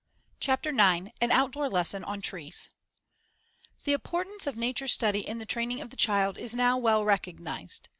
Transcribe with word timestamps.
CHAPTER 0.39 0.71
IX 0.71 1.11
AN 1.21 1.29
OUTDOOR 1.31 1.69
LESSON 1.69 2.03
ON 2.05 2.21
TREES 2.21 2.71
The 3.83 3.93
importance 3.93 4.47
of 4.47 4.57
nature 4.57 4.87
study 4.87 5.19
in 5.19 5.37
the 5.37 5.45
training 5.45 5.79
of 5.79 5.91
the 5.91 5.95
child 5.95 6.39
is 6.39 6.55
now 6.55 6.75
well 6.79 7.05
recognized. 7.05 7.87